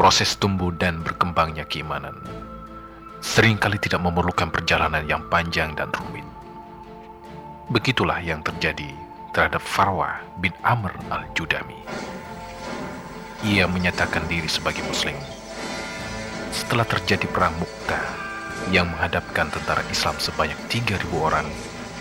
[0.00, 2.16] Proses tumbuh dan berkembangnya keimanan
[3.20, 6.24] sering kali tidak memerlukan perjalanan yang panjang dan rumit.
[7.68, 8.88] Begitulah yang terjadi
[9.36, 11.76] terhadap Farwa bin Amr al-Judami.
[13.44, 15.20] Ia menyatakan diri sebagai muslim
[16.48, 18.08] setelah terjadi perang Mu'tah
[18.72, 21.44] yang menghadapkan tentara Islam sebanyak 3.000 orang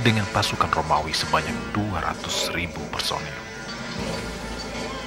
[0.07, 2.63] dengan pasukan Romawi sebanyak 200.000
[2.95, 3.58] personil.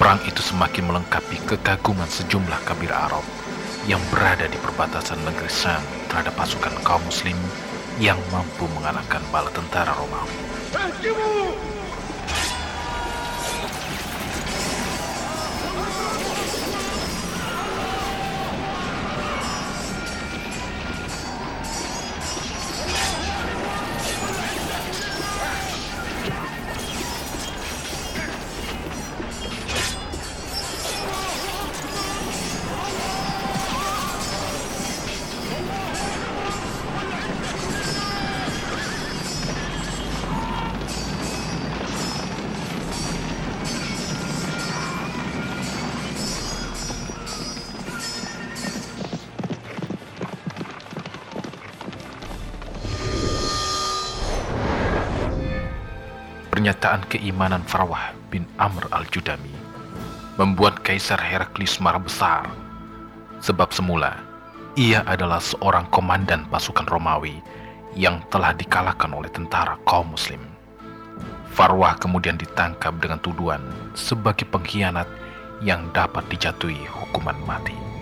[0.03, 3.23] Perang itu semakin melengkapi kekaguman sejumlah kabilah Arab
[3.87, 5.79] yang berada di perbatasan negeri Sam
[6.11, 7.39] terhadap pasukan kaum muslim
[8.03, 10.35] yang mampu mengalahkan bala tentara Romawi.
[56.53, 59.49] Pernyataan keimanan Farwah bin Amr al-Judami
[60.37, 62.45] membuat Kaisar Heraklius marah besar.
[63.41, 64.21] Sebab semula,
[64.77, 67.41] ia adalah seorang komandan pasukan Romawi
[67.97, 70.45] yang telah dikalahkan oleh tentara kaum muslim.
[71.57, 73.65] Farwah kemudian ditangkap dengan tuduhan
[73.97, 75.09] sebagai pengkhianat
[75.65, 77.92] yang dapat dijatuhi hukuman mati.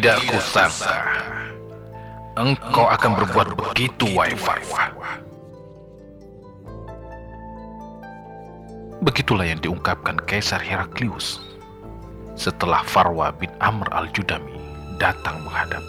[0.00, 0.96] Tidak kusangka
[2.32, 5.20] engkau akan berbuat begitu, wahai Farwah.
[9.04, 11.44] Begitulah yang diungkapkan Kaisar Heraklius
[12.32, 14.56] setelah Farwa bin Amr al-Judami
[14.96, 15.84] datang menghadap.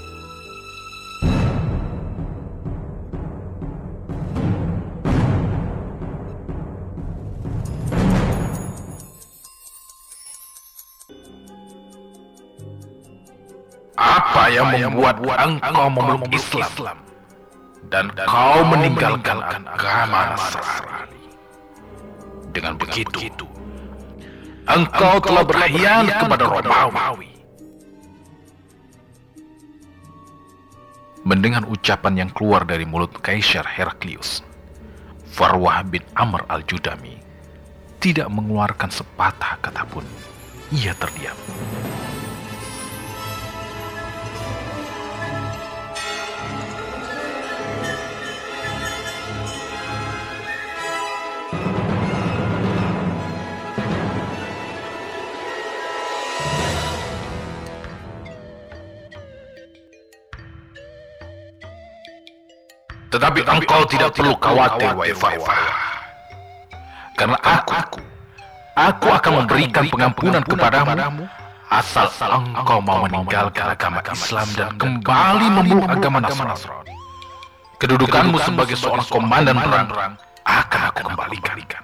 [14.31, 16.96] Apa yang membuat engkau memeluk Islam
[17.92, 21.36] dan kau meninggalkan agama Nasrani?
[22.56, 23.44] Dengan begitu,
[24.72, 27.44] engkau telah berkhianat kepada Romawi.
[31.28, 34.48] Mendengar ucapan yang keluar dari mulut Kaisar Heraklius,
[35.28, 37.19] Farwah bin Amr al-Judami
[38.00, 40.08] tidak mengeluarkan sepatah kata pun.
[40.72, 41.36] Ia terdiam.
[63.12, 65.68] Tetapi engkau tidak perlu khawatir, wahai Farwah.
[67.19, 68.00] Karena aku,
[68.80, 71.28] aku akan memberikan pengampunan kepadamu
[71.72, 76.96] asal engkau mau meninggalkan agama Islam dan kembali memeluk agama Nasrani.
[77.84, 80.16] Kedudukanmu sebagai seorang komandan perang
[80.48, 81.84] akan aku kembalikan.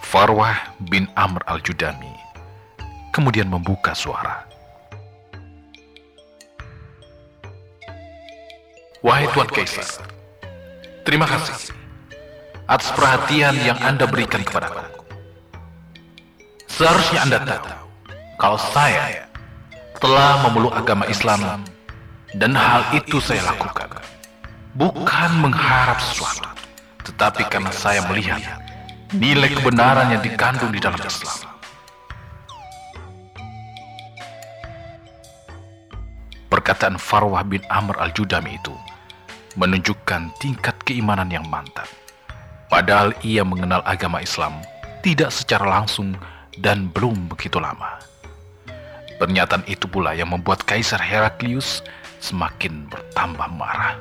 [0.00, 2.25] Farwah bin Amr al-Judami
[3.16, 4.44] kemudian membuka suara.
[9.00, 10.04] Wahai Tuan Kaisar,
[11.08, 11.72] terima kasih
[12.68, 14.84] atas perhatian yang Anda berikan kepadaku.
[16.68, 17.72] Seharusnya Anda tahu
[18.36, 19.24] kalau saya
[19.96, 21.64] telah memeluk agama Islam
[22.36, 23.88] dan hal itu saya lakukan
[24.76, 26.50] bukan mengharap sesuatu,
[27.08, 28.42] tetapi karena saya melihat
[29.14, 31.45] nilai kebenaran yang dikandung di dalam Islam.
[36.46, 38.70] Perkataan Farwah bin Amr al-Judami itu
[39.58, 41.90] menunjukkan tingkat keimanan yang mantap.
[42.70, 44.62] Padahal ia mengenal agama Islam
[45.02, 46.14] tidak secara langsung
[46.62, 47.98] dan belum begitu lama.
[49.18, 51.82] Pernyataan itu pula yang membuat Kaisar Heraklius
[52.22, 53.98] semakin bertambah marah.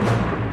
[0.00, 0.43] Hei,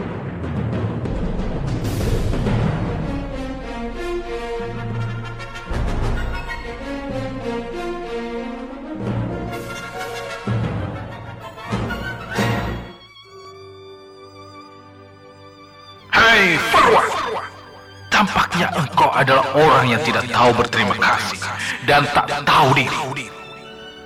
[19.56, 21.39] orang yang tidak tahu berterima kasih
[21.88, 23.30] dan tak tahu diri.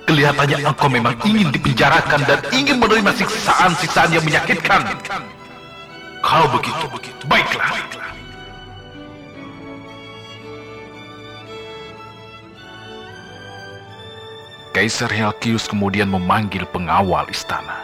[0.06, 4.86] Kelihatannya engkau memang ingin dipenjarakan dan ingin menerima siksaan-siksaan yang menyakitkan.
[6.22, 6.86] Kalau begitu,
[7.26, 7.74] baiklah.
[14.70, 17.80] Kaisar Helkius kemudian memanggil pengawal istana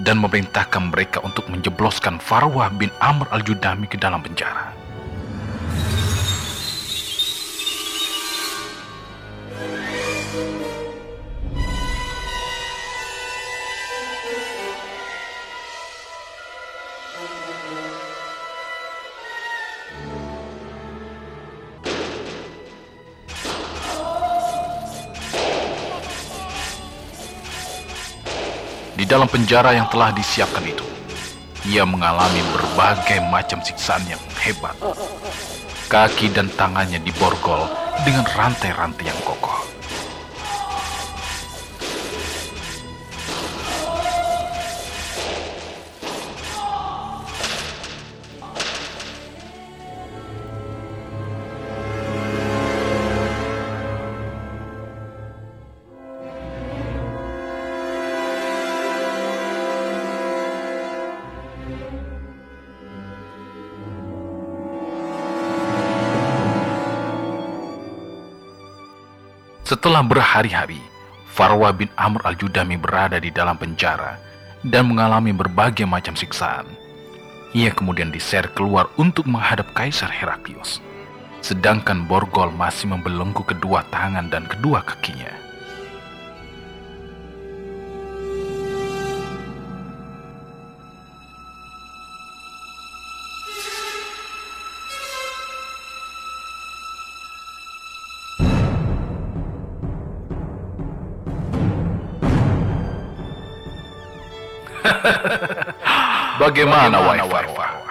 [0.00, 4.77] dan memerintahkan mereka untuk menjebloskan Farwah bin Amr al-Judami ke dalam penjara.
[29.08, 30.84] Dalam penjara yang telah disiapkan itu,
[31.64, 34.76] ia mengalami berbagai macam siksaan yang hebat.
[35.88, 37.64] Kaki dan tangannya diborgol
[38.04, 39.57] dengan rantai-rantai yang kokoh.
[69.68, 70.80] Setelah berhari-hari,
[71.28, 74.16] Farwa bin Amr al-Judami berada di dalam penjara
[74.64, 76.64] dan mengalami berbagai macam siksaan.
[77.52, 80.80] Ia kemudian diseret keluar untuk menghadap Kaisar Heraklius.
[81.44, 85.36] Sedangkan Borgol masih membelenggu kedua tangan dan kedua kakinya.
[106.42, 107.88] Bagaimana wahai Farwa?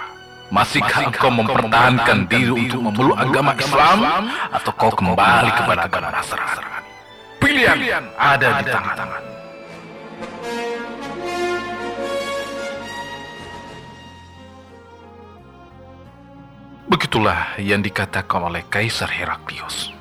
[0.48, 3.98] Masihkah engkau mempertahankan diri untuk memeluk agama Islam
[4.48, 6.64] atau kau kembali kepada agama Nasrani?
[7.36, 9.22] Pilihan ada di tangan.
[16.88, 19.92] Begitulah yang dikatakan oleh Kaisar Heraklius.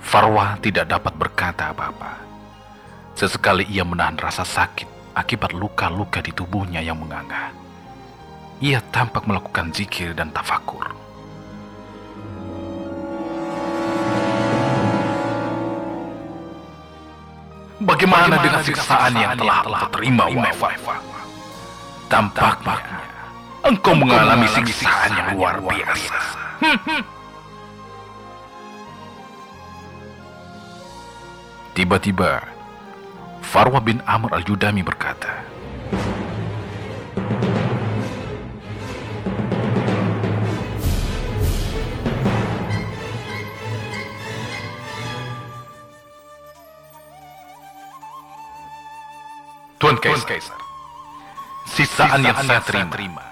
[0.00, 2.16] Farwa tidak dapat berkata apa-apa.
[3.12, 7.50] Sesekali ia menahan rasa sakit akibat luka-luka di tubuhnya yang menganga.
[8.62, 10.94] Ia tampak melakukan zikir dan tafakur.
[17.78, 20.74] Bagaimana dengan siksaan yang telah engkau terima, wahai
[22.10, 22.74] Tampaknya
[23.62, 26.18] engkau mengalami siksaan yang luar biasa.
[31.78, 32.42] Tiba-tiba,
[33.48, 35.40] Farwa bin Amr al-Judami berkata,
[49.80, 50.60] Tuan Kaisar,
[51.72, 53.24] sisaan yang saya terima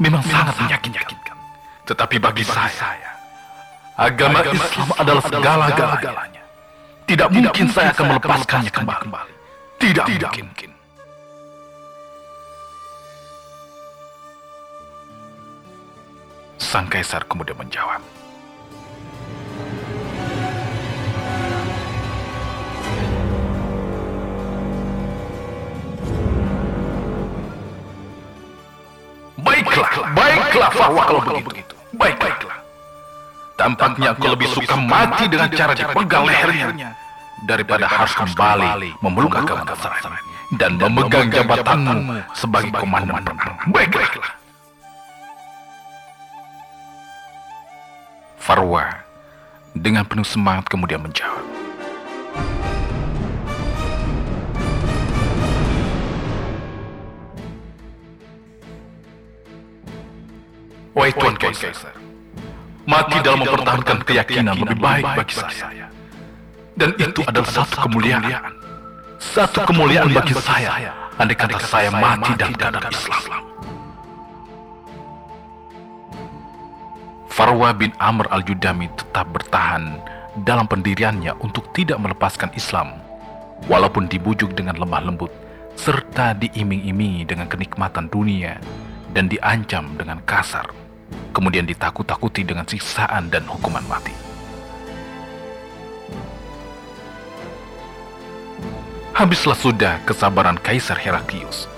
[0.00, 1.36] memang sangat menyakitkan.
[1.84, 3.12] Tetapi bagi saya,
[4.00, 6.39] agama Islam adalah segala-galanya.
[7.10, 9.34] Tidak mungkin saya akan melepaskannya kembali.
[9.82, 10.70] Tidak mungkin.
[16.54, 17.98] Sang Kaisar kemudian menjawab,
[29.42, 31.74] Baiklah, baiklah Farwa kalau begitu.
[31.98, 32.54] Baiklah.
[33.58, 36.99] Tampaknya aku lebih suka mati dengan cara dipegang lehernya
[37.44, 40.20] daripada harus kembali memeluk agama Nasrani
[40.58, 43.56] dan memegang jabatanmu sebagai komandan perang.
[43.70, 44.34] Baiklah.
[48.40, 48.84] Farwa
[49.76, 51.44] dengan penuh semangat kemudian menjawab.
[60.90, 61.94] Wahai Tuan Kaisar,
[62.82, 65.86] mati dalam mempertahankan keyakinan lebih baik bagi saya
[66.80, 68.56] Dan itu adalah satu kemuliaan.
[69.20, 73.44] Satu kemuliaan bagi saya, andai kata saya mati dalam keadaan Islam.
[77.28, 80.00] Farwa bin Amr al-Judami tetap bertahan
[80.40, 82.96] dalam pendiriannya untuk tidak melepaskan Islam,
[83.68, 85.28] walaupun dibujuk dengan lemah lembut,
[85.76, 88.56] serta diiming-imingi dengan kenikmatan dunia,
[89.12, 90.64] dan diancam dengan kasar,
[91.36, 94.29] kemudian ditakut-takuti dengan siksaan dan hukuman mati.
[99.20, 101.68] Habislah sudah kesabaran Kaisar Heraklius.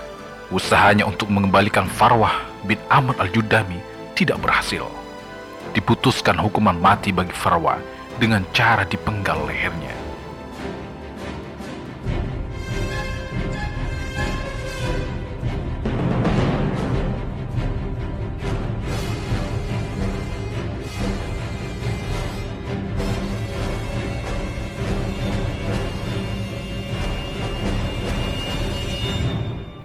[0.47, 3.83] Usahanya untuk mengembalikan Farwah bin Amr al-Judami
[4.15, 4.87] tidak berhasil.
[5.75, 7.83] Diputuskan hukuman mati bagi Farwah
[8.15, 9.91] dengan cara dipenggal lehernya.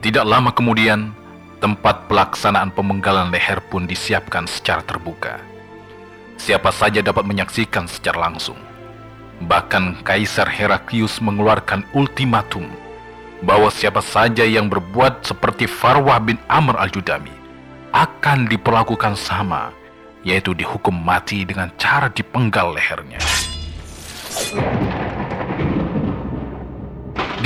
[0.08, 1.12] Tidak lama kemudian,
[1.60, 5.36] tempat pelaksanaan pemenggalan leher pun disiapkan secara terbuka.
[6.40, 8.56] Siapa saja dapat menyaksikan secara langsung.
[9.44, 12.72] Bahkan Kaisar Heraklius mengeluarkan ultimatum
[13.44, 17.36] bahwa siapa saja yang berbuat seperti Farwah bin Amr al-Judami
[17.92, 19.76] akan diperlakukan sama,
[20.24, 23.20] yaitu dihukum mati dengan cara dipenggal lehernya.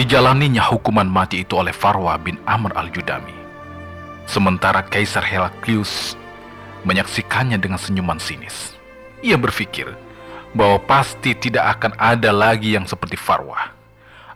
[0.03, 3.39] Dijalaninya hukuman mati itu oleh Farwa bin Amr al-Judami.
[4.27, 6.19] Sementara Kaisar Heraklius
[6.83, 8.75] menyaksikannya dengan senyuman sinis.
[9.23, 9.95] Ia berpikir
[10.59, 13.71] bahwa pasti tidak akan ada lagi yang seperti Farwa.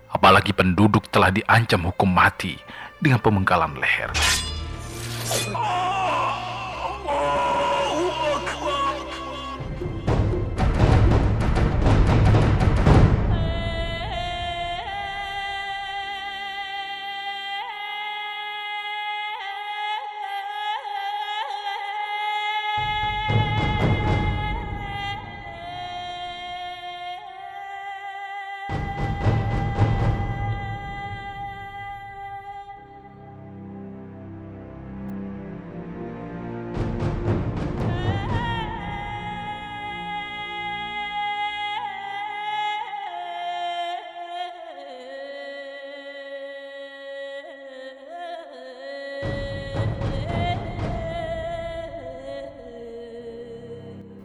[0.06, 2.54] Apalagi penduduk telah diancam hukum mati
[3.02, 4.14] dengan pemenggalan leher.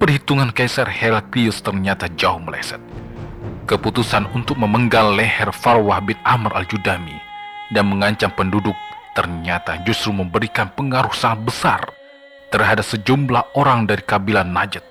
[0.02, 2.82] Perhitungan Kaisar Heraklius ternyata jauh meleset.
[3.70, 7.22] Keputusan untuk memenggal leher Farwah bin Amr al-Judami
[7.70, 8.74] dan mengancam penduduk
[9.14, 11.82] ternyata justru memberikan pengaruh sangat besar
[12.50, 14.82] terhadap sejumlah orang dari kabilah Najd,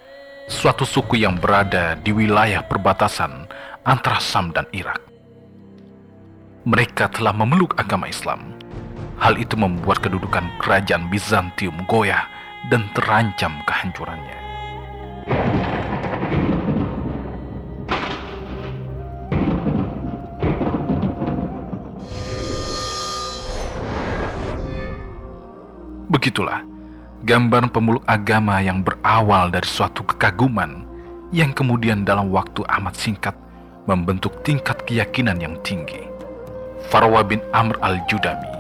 [0.46, 3.50] suatu suku yang berada di wilayah perbatasan
[3.82, 5.02] antara Sam dan Irak.
[6.70, 8.54] Mereka telah memeluk agama Islam.
[9.18, 12.30] Hal itu membuat kedudukan kerajaan Bizantium goyah
[12.70, 14.49] dan terancam kehancurannya.
[26.20, 26.60] Begitulah
[27.24, 30.84] gambar pemeluk agama yang berawal dari suatu kekaguman
[31.32, 33.32] yang kemudian dalam waktu amat singkat
[33.88, 36.04] membentuk tingkat keyakinan yang tinggi.
[36.92, 38.52] Farwa bin Amr al-Judami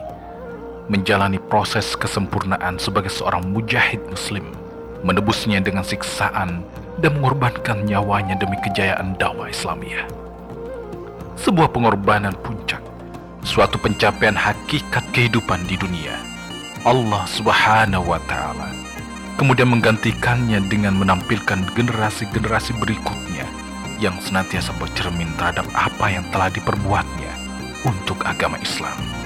[0.88, 4.56] menjalani proses kesempurnaan sebagai seorang mujahid muslim
[5.04, 6.64] menebusnya dengan siksaan
[7.04, 10.08] dan mengorbankan nyawanya demi kejayaan dakwah Islamiyah.
[11.36, 12.80] Sebuah pengorbanan puncak,
[13.44, 16.39] suatu pencapaian hakikat kehidupan di dunia.
[16.80, 18.72] Allah Subhanahu wa taala
[19.36, 23.44] kemudian menggantikannya dengan menampilkan generasi-generasi berikutnya
[24.00, 27.32] yang senantiasa bercermin terhadap apa yang telah diperbuatnya
[27.84, 29.19] untuk agama Islam.